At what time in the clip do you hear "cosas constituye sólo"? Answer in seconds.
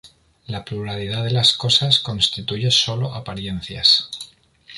1.55-3.13